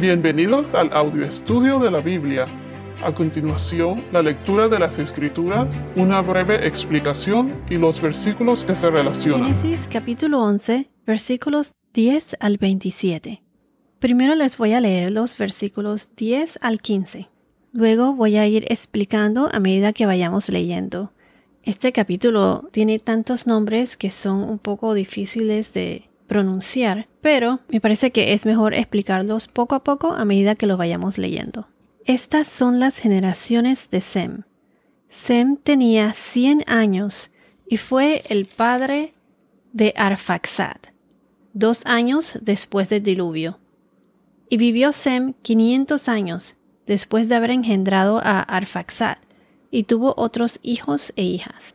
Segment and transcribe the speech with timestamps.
[0.00, 2.46] Bienvenidos al audio estudio de la Biblia.
[3.04, 8.88] A continuación, la lectura de las Escrituras, una breve explicación y los versículos que se
[8.88, 9.54] relacionan.
[9.54, 13.42] Génesis capítulo 11, versículos 10 al 27.
[13.98, 17.28] Primero les voy a leer los versículos 10 al 15.
[17.74, 21.12] Luego voy a ir explicando a medida que vayamos leyendo.
[21.62, 28.12] Este capítulo tiene tantos nombres que son un poco difíciles de pronunciar, pero me parece
[28.12, 31.66] que es mejor explicarlos poco a poco a medida que lo vayamos leyendo.
[32.06, 34.42] Estas son las generaciones de Sem.
[35.08, 37.32] Sem tenía 100 años
[37.66, 39.12] y fue el padre
[39.72, 40.76] de Arfaxad,
[41.52, 43.58] dos años después del diluvio.
[44.48, 49.16] Y vivió Sem 500 años después de haber engendrado a Arfaxad
[49.72, 51.74] y tuvo otros hijos e hijas.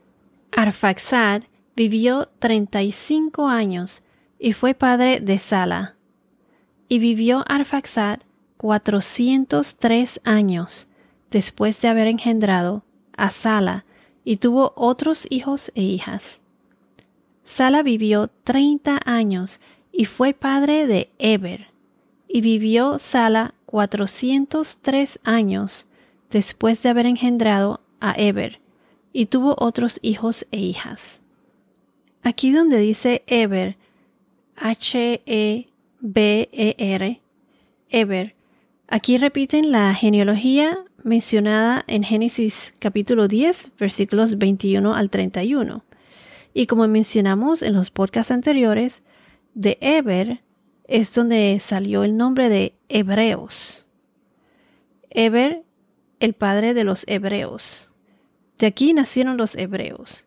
[0.55, 1.41] Arfaxad
[1.75, 4.04] vivió 35 años
[4.39, 5.95] y fue padre de Sala.
[6.87, 8.19] Y vivió Arfaxad
[8.57, 10.87] 403 años
[11.31, 12.83] después de haber engendrado
[13.17, 13.85] a Sala
[14.23, 16.41] y tuvo otros hijos e hijas.
[17.43, 19.59] Sala vivió 30 años
[19.91, 21.67] y fue padre de Eber.
[22.27, 25.85] Y vivió Sala 403 años
[26.29, 28.59] después de haber engendrado a Eber,
[29.13, 31.21] y tuvo otros hijos e hijas.
[32.23, 33.77] Aquí donde dice Eber,
[34.57, 35.71] H-E-B-E-R,
[37.89, 38.35] Eber,
[38.87, 45.83] aquí repiten la genealogía mencionada en Génesis capítulo 10, versículos 21 al 31.
[46.53, 49.03] Y como mencionamos en los podcasts anteriores,
[49.53, 50.41] de Eber
[50.87, 53.85] es donde salió el nombre de Hebreos.
[55.09, 55.63] Eber,
[56.19, 57.91] el padre de los hebreos.
[58.57, 60.25] De aquí nacieron los hebreos.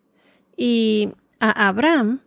[0.56, 2.20] Y a Abraham,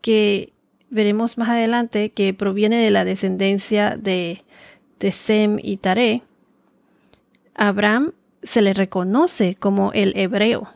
[0.00, 0.52] que
[0.92, 4.44] veremos más adelante que proviene de la descendencia de,
[5.00, 6.22] de Sem y Taré,
[7.54, 8.12] Abraham
[8.42, 10.70] se le reconoce como el hebreo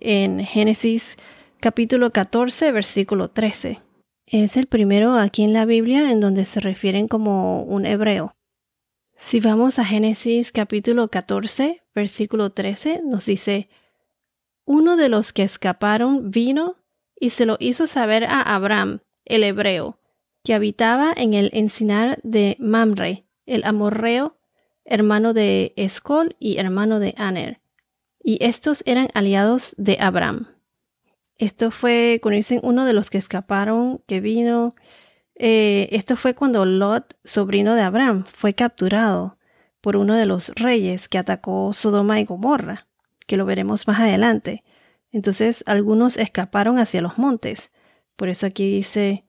[0.00, 1.16] en Génesis
[1.60, 3.80] capítulo 14, versículo 13.
[4.26, 8.34] Es el primero aquí en la Biblia en donde se refieren como un hebreo.
[9.16, 13.68] Si vamos a Génesis capítulo 14, versículo 13, nos dice,
[14.64, 16.76] Uno de los que escaparon vino
[17.18, 19.98] y se lo hizo saber a Abraham, el hebreo,
[20.42, 24.38] que habitaba en el encinar de Mamre, el amorreo,
[24.84, 27.60] hermano de Escol y hermano de Aner.
[28.22, 30.48] Y estos eran aliados de Abraham.
[31.36, 34.74] Esto fue, cuando dicen uno de los que escaparon, que vino,
[35.36, 39.38] eh, esto fue cuando Lot, sobrino de Abraham, fue capturado
[39.80, 42.88] por uno de los reyes que atacó Sodoma y Gomorra,
[43.26, 44.64] que lo veremos más adelante.
[45.12, 47.70] Entonces algunos escaparon hacia los montes.
[48.18, 49.24] Por eso aquí dice,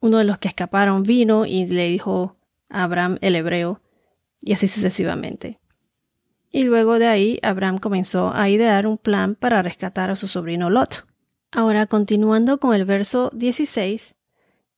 [0.00, 2.36] uno de los que escaparon vino y le dijo
[2.68, 3.80] a Abraham el hebreo,
[4.42, 5.58] y así sucesivamente.
[6.50, 10.68] Y luego de ahí Abraham comenzó a idear un plan para rescatar a su sobrino
[10.68, 11.06] Lot.
[11.50, 14.14] Ahora, continuando con el verso 16,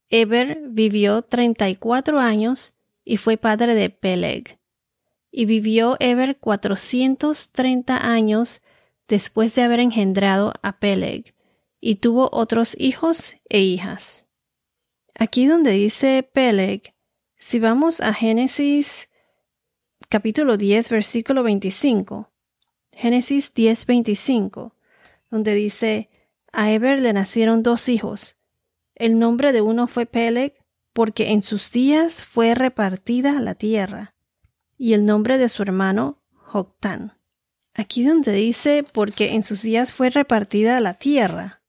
[0.08, 4.60] Eber vivió 34 años y fue padre de Peleg.
[5.32, 8.62] Y vivió Eber 430 años
[9.08, 11.34] después de haber engendrado a Peleg,
[11.80, 14.26] y tuvo otros hijos e hijas.
[15.14, 16.94] Aquí donde dice Peleg,
[17.38, 19.08] si vamos a Génesis
[20.08, 22.30] capítulo 10, versículo 25,
[22.92, 24.74] Génesis 10, 25,
[25.30, 26.10] donde dice,
[26.52, 28.36] a Eber le nacieron dos hijos,
[28.94, 30.54] el nombre de uno fue Peleg,
[30.92, 34.14] porque en sus días fue repartida la tierra,
[34.78, 37.18] y el nombre de su hermano Joctán.
[37.74, 41.60] Aquí donde dice porque en sus días fue repartida la tierra,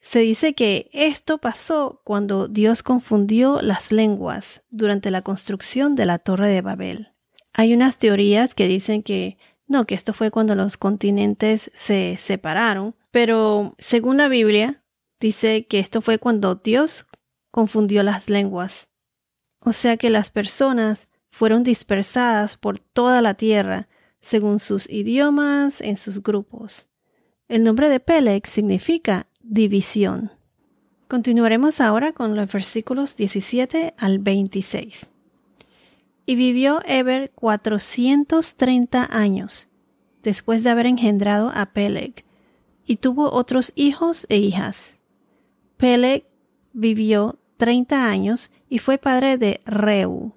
[0.00, 6.18] se dice que esto pasó cuando Dios confundió las lenguas durante la construcción de la
[6.18, 7.12] Torre de Babel.
[7.52, 12.96] Hay unas teorías que dicen que no, que esto fue cuando los continentes se separaron,
[13.12, 14.82] pero según la Biblia,
[15.20, 17.06] dice que esto fue cuando Dios
[17.52, 18.88] confundió las lenguas.
[19.60, 23.88] O sea que las personas fueron dispersadas por toda la tierra
[24.20, 26.88] según sus idiomas en sus grupos.
[27.48, 30.30] El nombre de Peleg significa división.
[31.08, 35.10] Continuaremos ahora con los versículos 17 al 26.
[36.26, 39.68] Y vivió Eber 430 años
[40.22, 42.24] después de haber engendrado a Peleg,
[42.86, 44.96] y tuvo otros hijos e hijas.
[45.76, 46.26] Peleg
[46.72, 50.34] vivió 30 años y fue padre de Reu.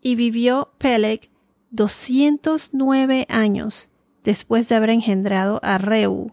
[0.00, 1.30] Y vivió Peleg
[1.70, 3.88] 209 años
[4.24, 6.32] después de haber engendrado a Reu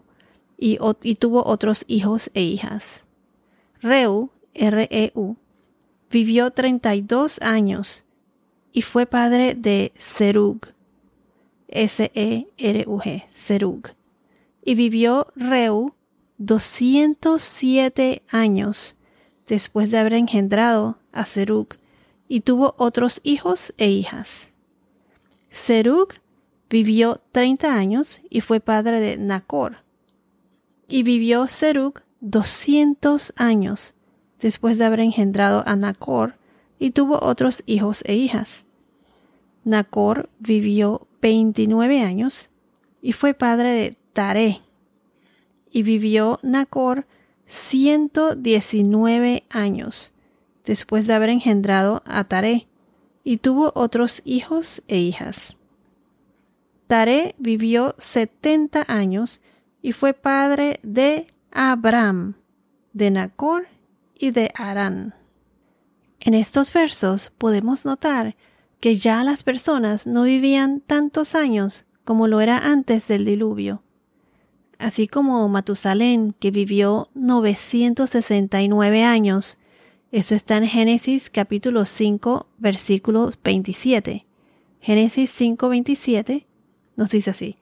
[0.60, 3.04] y, tuvo otros hijos e hijas.
[3.80, 5.36] Reu, R-E-U,
[6.10, 8.04] vivió 32 años
[8.70, 10.66] y fue padre de Serug.
[11.68, 13.88] S-E-R-U-G, Serug.
[14.62, 15.94] Y vivió Reu
[16.36, 18.96] 207 años
[19.46, 21.68] después de haber engendrado a Serug
[22.28, 24.50] y tuvo otros hijos e hijas.
[25.48, 26.08] Serug
[26.68, 29.78] vivió 30 años y fue padre de Nacor.
[30.90, 33.94] Y vivió Serug 200 años
[34.40, 36.34] después de haber engendrado a Nacor
[36.80, 38.64] y tuvo otros hijos e hijas.
[39.64, 42.50] Nacor vivió 29 años
[43.00, 44.62] y fue padre de Tare.
[45.70, 47.06] Y vivió Nacor
[47.46, 50.12] 119 años
[50.64, 52.66] después de haber engendrado a Tare
[53.22, 55.56] y tuvo otros hijos e hijas.
[56.88, 59.40] Tare vivió 70 años
[59.82, 62.34] y fue padre de Abraham,
[62.92, 63.66] de Nacor
[64.18, 65.14] y de Arán.
[66.20, 68.36] En estos versos podemos notar
[68.80, 73.82] que ya las personas no vivían tantos años como lo era antes del diluvio
[74.80, 79.58] así como Matusalén, que vivió 969 años.
[80.10, 84.26] Eso está en Génesis capítulo 5, versículo 27.
[84.80, 86.46] Génesis 5, 27
[86.96, 87.56] nos dice así.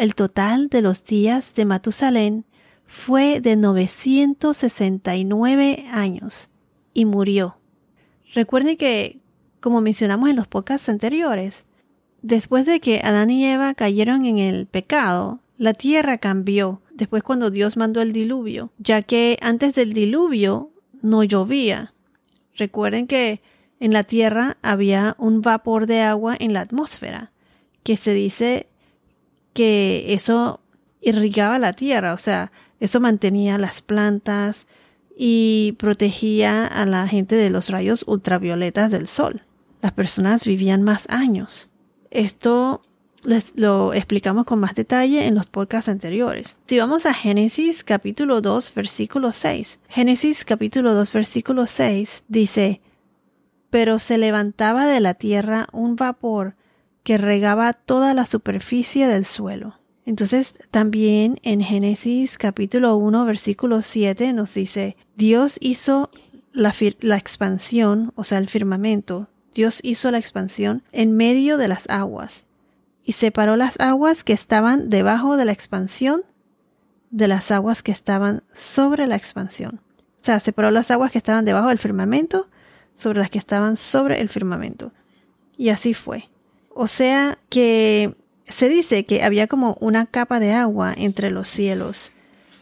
[0.00, 2.46] El total de los días de Matusalén
[2.86, 6.48] fue de 969 años
[6.94, 7.58] y murió.
[8.32, 9.18] Recuerden que,
[9.60, 11.66] como mencionamos en los podcasts anteriores,
[12.22, 17.50] después de que Adán y Eva cayeron en el pecado, la tierra cambió después cuando
[17.50, 20.70] Dios mandó el diluvio, ya que antes del diluvio
[21.02, 21.92] no llovía.
[22.56, 23.42] Recuerden que
[23.80, 27.32] en la tierra había un vapor de agua en la atmósfera,
[27.82, 28.69] que se dice
[29.52, 30.60] que eso
[31.00, 34.66] irrigaba la tierra, o sea, eso mantenía las plantas
[35.16, 39.42] y protegía a la gente de los rayos ultravioletas del sol.
[39.82, 41.68] Las personas vivían más años.
[42.10, 42.82] Esto
[43.22, 46.56] les lo explicamos con más detalle en los podcasts anteriores.
[46.66, 49.80] Si vamos a Génesis capítulo 2 versículo 6.
[49.88, 52.80] Génesis capítulo 2 versículo 6 dice,
[53.68, 56.54] pero se levantaba de la tierra un vapor
[57.10, 59.80] que regaba toda la superficie del suelo.
[60.06, 66.12] Entonces también en Génesis capítulo 1 versículo 7 nos dice, Dios hizo
[66.52, 71.90] la, la expansión, o sea, el firmamento, Dios hizo la expansión en medio de las
[71.90, 72.46] aguas
[73.02, 76.22] y separó las aguas que estaban debajo de la expansión
[77.10, 79.80] de las aguas que estaban sobre la expansión.
[80.20, 82.48] O sea, separó las aguas que estaban debajo del firmamento
[82.94, 84.92] sobre las que estaban sobre el firmamento.
[85.56, 86.30] Y así fue.
[86.70, 88.14] O sea que
[88.48, 92.12] se dice que había como una capa de agua entre los cielos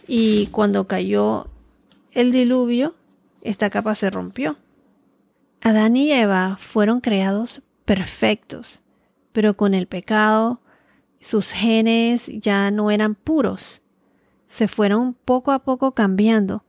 [0.07, 1.49] y cuando cayó
[2.13, 2.95] el diluvio,
[3.43, 4.57] esta capa se rompió.
[5.61, 8.83] Adán y Eva fueron creados perfectos
[9.39, 10.61] pero con el pecado
[11.21, 13.83] sus genes ya no eran puros,
[14.49, 16.65] se fueron poco a poco cambiando.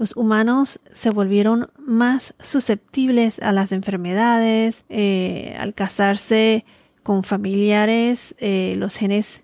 [0.00, 6.64] Los humanos se volvieron más susceptibles a las enfermedades, eh, al casarse
[7.02, 9.42] con familiares, eh, los genes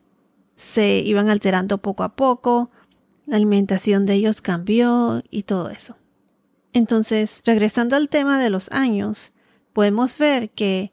[0.56, 2.70] se iban alterando poco a poco,
[3.26, 5.98] la alimentación de ellos cambió y todo eso.
[6.72, 9.34] Entonces, regresando al tema de los años,
[9.74, 10.90] podemos ver que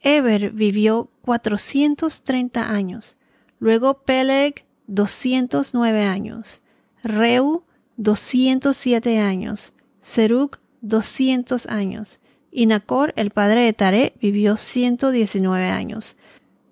[0.00, 3.16] Eber vivió 430 años,
[3.60, 6.64] luego Peleg 209 años,
[7.04, 7.62] Reu
[7.96, 12.20] 207 años, Serug 200 años,
[12.50, 16.16] y Nacor, el padre de Tare, vivió 119 años.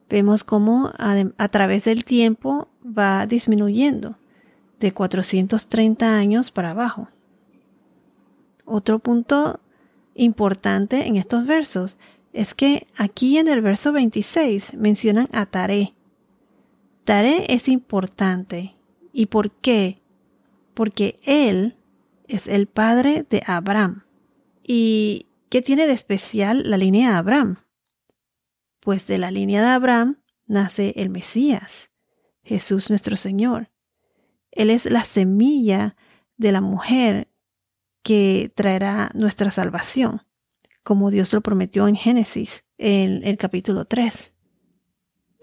[0.08, 4.16] Vemos cómo a, través del tiempo va disminuyendo
[4.78, 7.08] de 430 años para abajo.
[8.64, 9.58] Otro punto
[10.14, 11.96] importante en estos versos
[12.32, 15.94] es que aquí en el verso 26 mencionan a Tare.
[17.04, 18.74] Tare es importante.
[19.12, 20.01] ¿Y por qué?
[20.74, 21.76] Porque él
[22.28, 24.04] es el padre de Abraham.
[24.62, 27.58] ¿Y qué tiene de especial la línea de Abraham?
[28.80, 31.90] Pues de la línea de Abraham nace el Mesías,
[32.42, 33.70] Jesús nuestro Señor.
[34.50, 35.96] Él es la semilla
[36.36, 37.28] de la mujer
[38.02, 40.22] que traerá nuestra salvación
[40.82, 44.34] como Dios lo prometió en Génesis, en el capítulo 3.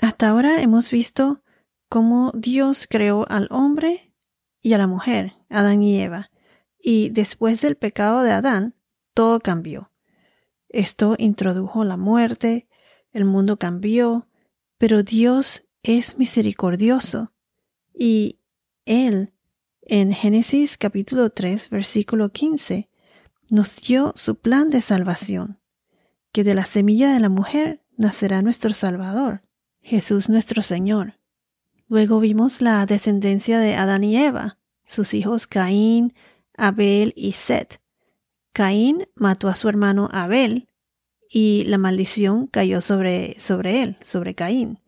[0.01, 1.43] Hasta ahora hemos visto
[1.87, 4.08] cómo Dios creó al hombre
[4.61, 6.31] y a la mujer, Adán y Eva,
[6.81, 8.75] y después del pecado de Adán,
[9.13, 9.91] todo cambió.
[10.69, 12.67] Esto introdujo la muerte,
[13.11, 14.27] el mundo cambió,
[14.77, 17.33] pero Dios es misericordioso
[17.93, 18.39] y
[18.85, 19.33] Él,
[19.81, 22.89] en Génesis capítulo 3, versículo 15,
[23.49, 25.59] nos dio su plan de salvación,
[26.31, 29.41] que de la semilla de la mujer nacerá nuestro Salvador,
[29.81, 31.18] Jesús nuestro Señor.
[31.89, 36.13] Luego vimos la descendencia de Adán y Eva, sus hijos Caín,
[36.55, 37.81] Abel y Set.
[38.53, 40.69] Caín mató a su hermano Abel
[41.31, 44.79] y la maldición cayó sobre, sobre él, sobre Caín.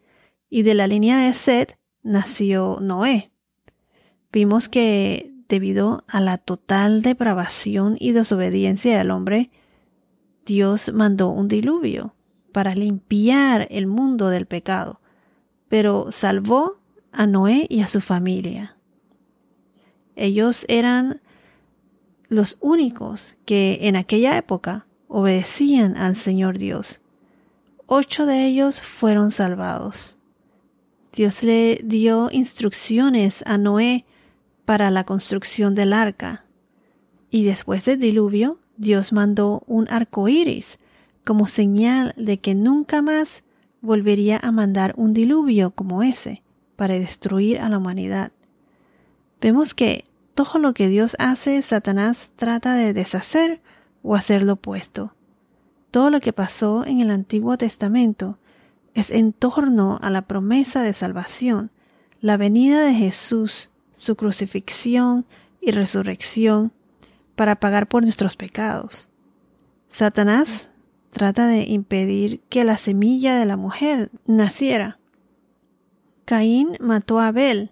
[0.48, 3.32] Y de la línea de Set nació Noé.
[4.32, 9.50] Vimos que debido a la total depravación y desobediencia del hombre,
[10.46, 12.14] Dios mandó un diluvio
[12.54, 15.02] para limpiar el mundo del pecado,
[15.68, 16.81] pero salvó
[17.12, 18.78] a Noé y a su familia.
[20.16, 21.22] Ellos eran
[22.28, 27.02] los únicos que en aquella época obedecían al Señor Dios.
[27.86, 30.18] Ocho de ellos fueron salvados.
[31.14, 34.06] Dios le dio instrucciones a Noé
[34.64, 36.46] para la construcción del arca.
[37.30, 40.80] Y después del diluvio, Dios mandó un arco iris
[41.26, 43.44] como señal de que nunca más
[43.82, 46.44] volvería a mandar un diluvio como ese
[46.82, 48.32] para destruir a la humanidad.
[49.40, 53.62] Vemos que todo lo que Dios hace, Satanás trata de deshacer
[54.02, 55.14] o hacer lo opuesto.
[55.92, 58.40] Todo lo que pasó en el Antiguo Testamento
[58.96, 61.70] es en torno a la promesa de salvación,
[62.20, 65.28] la venida de Jesús, su crucifixión
[65.62, 66.72] y resurrección
[67.36, 69.08] para pagar por nuestros pecados.
[69.88, 70.68] Satanás
[71.12, 74.98] trata de impedir que la semilla de la mujer naciera,
[76.26, 77.72] Caín mató a Abel,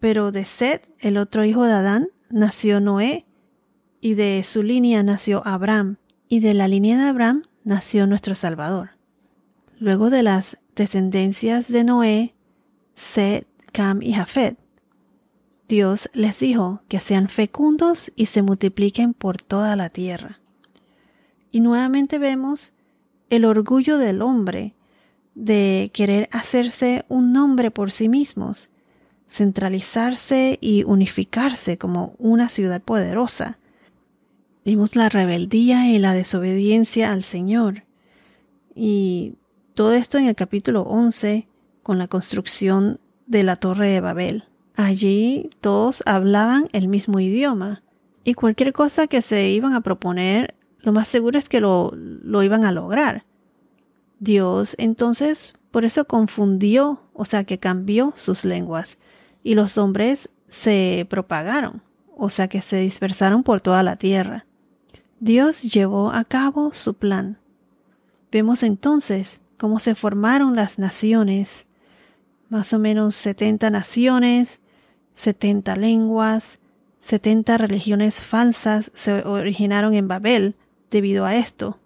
[0.00, 3.26] pero de Seth, el otro hijo de Adán, nació Noé,
[4.00, 5.96] y de su línea nació Abraham,
[6.28, 8.90] y de la línea de Abraham nació nuestro Salvador.
[9.78, 12.34] Luego de las descendencias de Noé,
[12.94, 14.58] Seth, Cam y Jafet,
[15.68, 20.40] Dios les dijo que sean fecundos y se multipliquen por toda la tierra.
[21.50, 22.74] Y nuevamente vemos
[23.30, 24.74] el orgullo del hombre
[25.36, 28.70] de querer hacerse un nombre por sí mismos,
[29.30, 33.58] centralizarse y unificarse como una ciudad poderosa.
[34.64, 37.84] Vimos la rebeldía y la desobediencia al Señor.
[38.74, 39.34] Y
[39.74, 41.46] todo esto en el capítulo 11
[41.82, 44.44] con la construcción de la Torre de Babel.
[44.74, 47.82] Allí todos hablaban el mismo idioma
[48.24, 52.42] y cualquier cosa que se iban a proponer, lo más seguro es que lo, lo
[52.42, 53.24] iban a lograr.
[54.18, 58.98] Dios entonces por eso confundió, o sea que cambió sus lenguas,
[59.42, 61.82] y los hombres se propagaron,
[62.16, 64.46] o sea que se dispersaron por toda la tierra.
[65.20, 67.38] Dios llevó a cabo su plan.
[68.32, 71.66] Vemos entonces cómo se formaron las naciones,
[72.48, 74.60] más o menos 70 naciones,
[75.14, 76.58] 70 lenguas,
[77.02, 80.54] 70 religiones falsas se originaron en Babel
[80.90, 81.78] debido a esto.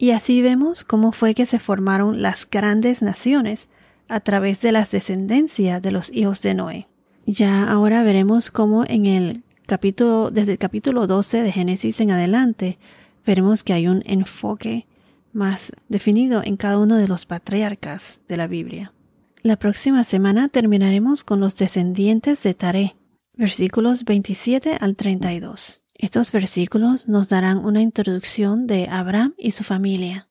[0.00, 3.68] Y así vemos cómo fue que se formaron las grandes naciones
[4.08, 6.88] a través de las descendencias de los hijos de Noé.
[7.26, 12.78] Ya ahora veremos cómo en el capítulo, desde el capítulo 12 de Génesis en adelante,
[13.26, 14.86] veremos que hay un enfoque
[15.34, 18.94] más definido en cada uno de los patriarcas de la Biblia.
[19.42, 22.96] La próxima semana terminaremos con los descendientes de Taré,
[23.36, 25.82] versículos 27 al 32.
[26.02, 30.28] Estos versículos nos darán una introducción de Abraham y su familia.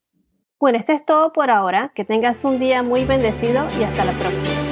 [0.60, 1.92] Bueno, esto es todo por ahora.
[1.94, 4.69] Que tengas un día muy bendecido y hasta la próxima.